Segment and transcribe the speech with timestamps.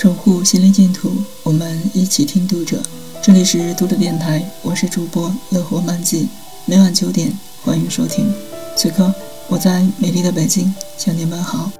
[0.00, 1.10] 守护心灵净土，
[1.42, 2.80] 我们一起听读者。
[3.20, 6.28] 这里是读者电台，我是主播乐活漫记，
[6.66, 7.32] 每晚九点
[7.64, 8.32] 欢迎收听。
[8.76, 9.12] 此刻
[9.48, 11.72] 我在美丽的北京向您问好。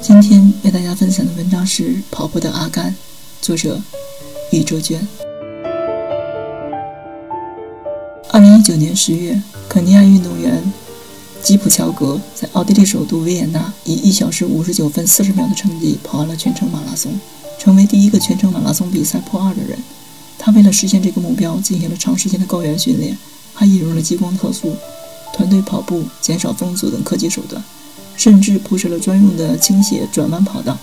[0.00, 2.92] 今天为大家分享的文章是《跑步的阿甘》，
[3.40, 3.80] 作者
[4.52, 5.04] 宇宙娟。
[8.30, 10.62] 二零一九年十月，肯尼亚运动员。
[11.42, 17.18] 基普乔格在奥地利首都维也纳以一小时五十九分四十秒的成绩跑完了全程马拉松，
[17.58, 19.76] 成为第一个全程马拉松比赛破二的人。
[20.38, 23.18] 他为了实现这个目标，进行了长时间的高原训练，
[23.52, 24.76] 还引入了激光测速、
[25.34, 27.62] 团队跑步、减少风阻等科技手段，
[28.16, 30.78] 甚至铺设了专用的倾斜转弯跑道。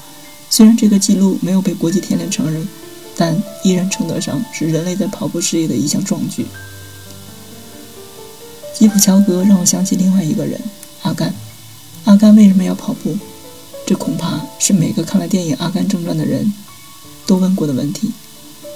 [0.50, 2.68] 虽然这个记录没有被国际田联承认，
[3.16, 6.46] 但依然称得上是人类在跑步事业的一项壮举。
[8.80, 10.58] 基普乔格让我想起另外一个人，
[11.02, 11.34] 阿甘。
[12.06, 13.14] 阿甘为什么要跑步？
[13.86, 16.54] 这恐怕是每个看了电影《阿甘正传》的人
[17.28, 18.10] 都问过的问题。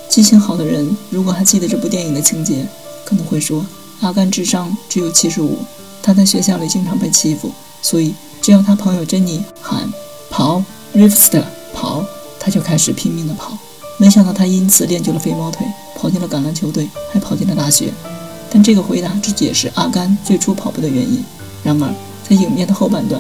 [0.10, 2.68] 记性好的人如果还记得这部电影的情节，
[3.06, 3.66] 可能会说：
[4.02, 5.60] 阿甘智商只有七十五，
[6.02, 7.50] 他在学校里经常被欺负，
[7.82, 9.90] 所以只要他朋友珍妮喊
[10.30, 10.62] “跑
[10.94, 12.04] ，Rifster，跑，
[12.38, 13.58] 他就开始拼命地跑。
[13.98, 17.94] 没想到他因此练就了飞毛腿，跑进了橄榄球队，还跑进了大学。
[18.54, 21.24] 但这个回答只解释阿甘最初跑步的原因。
[21.64, 21.92] 然而，
[22.30, 23.20] 在影片的后半段，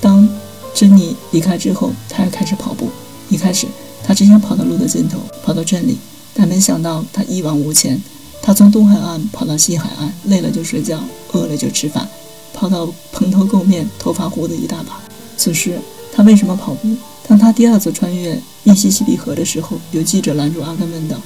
[0.00, 0.26] 当
[0.74, 2.88] 珍妮离开之后，他又开始跑步。
[3.28, 3.66] 一开始，
[4.02, 5.98] 他只想跑到路的尽头，跑到镇里，
[6.32, 8.00] 但没想到他一往无前。
[8.40, 10.98] 他从东海岸跑到西海岸，累了就睡觉，
[11.32, 12.08] 饿了就吃饭，
[12.54, 14.98] 跑到蓬头垢面、头发糊的一大把。
[15.36, 15.78] 此时，
[16.10, 16.96] 他为什么跑步？
[17.28, 21.16] 当他第二次穿越密西西比河的时候，有记者拦住阿甘问道：“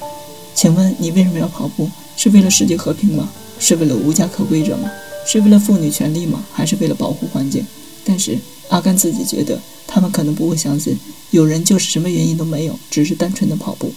[0.55, 3.29] 请问你为什么要跑步？”是为了世界和平吗？
[3.59, 4.91] 是为了无家可归者吗？
[5.25, 6.43] 是为了妇女权利吗？
[6.51, 7.65] 还是为了保护环境？
[8.03, 10.99] 但是阿甘自己觉得，他们可能不会相信，
[11.31, 13.93] 有人就是什么原因都没有，只是单纯的跑步。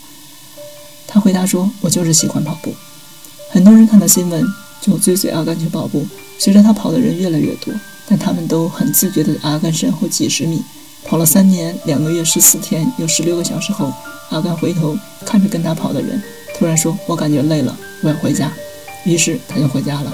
[1.09, 2.73] 他回答说：“我就是喜欢跑步。”
[3.51, 4.47] 很多人看到新闻
[4.81, 6.07] 就追随阿甘去跑步，
[6.39, 7.75] 随着他跑的人越来越多，
[8.07, 10.63] 但他们都很自觉地阿甘身后几十米
[11.05, 13.93] 跑了三年两个月十四天有十六个小时后，
[14.31, 14.97] 阿甘回头
[15.27, 16.23] 看着跟他跑的人。
[16.63, 18.49] 突然说：“我感觉累了，我要回家。”
[19.05, 20.13] 于是他就回家了。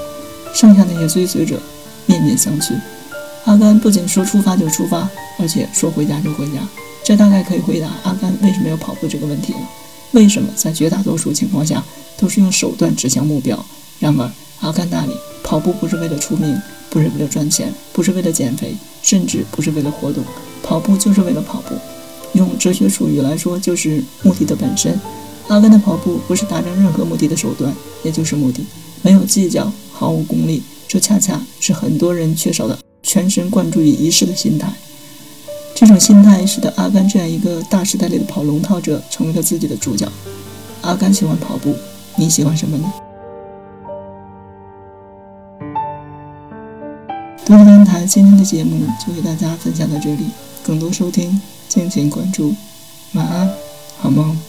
[0.55, 1.61] 剩下那些追随者
[2.07, 2.73] 面面相觑。
[3.45, 5.07] 阿甘不仅说出发就出发，
[5.39, 6.53] 而且说回家就回家。
[7.05, 9.59] 这大概可以回答阿甘为什么要跑步这个问题了。
[10.13, 11.85] 为什么在绝大多数情况下
[12.17, 13.63] 都是用手段指向目标？
[13.99, 14.31] 然而
[14.61, 15.13] 阿甘那里
[15.45, 20.25] 跑步不是为了出名，不是为了赚钱，不是为了减肥，甚至不是为了活动。
[20.63, 21.75] 跑步就是为了跑步。
[22.33, 24.99] 用哲学术语来说，就是目的的本身。
[25.49, 28.65] 阿甘的跑步不是达成任何目的的手段，也就是目的，
[29.03, 30.63] 没有计较，毫无功利。
[30.87, 34.71] 这恰恰是很多人缺少的全神贯注于仪式的心态。
[35.75, 40.07] 这种心态使得阿甘这样一个大时代里的跑龙套者成为了自己的主角。
[40.83, 41.75] 阿甘喜欢跑步，
[42.17, 42.93] 你喜欢什么呢？
[47.47, 50.27] 多多电台今天的节目就给大家分享到这里，
[50.63, 52.55] 更多收听敬请关注。
[53.15, 53.51] 晚安，
[53.99, 54.48] 好梦。